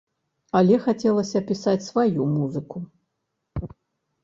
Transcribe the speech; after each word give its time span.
Але 0.59 0.79
хацелася 0.85 1.43
пісаць 1.51 1.85
сваю 1.89 2.21
музыку. 2.33 2.77